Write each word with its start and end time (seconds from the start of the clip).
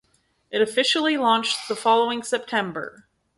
It 0.49 0.63
officially 0.63 1.15
launched 1.15 1.67
the 1.67 1.75
following 1.75 2.23
September. 2.23 3.05